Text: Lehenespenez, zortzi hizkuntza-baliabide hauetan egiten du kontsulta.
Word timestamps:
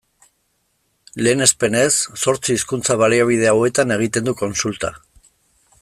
Lehenespenez, 1.27 1.91
zortzi 2.23 2.57
hizkuntza-baliabide 2.57 3.53
hauetan 3.53 3.97
egiten 3.99 4.31
du 4.31 4.35
kontsulta. 4.41 4.93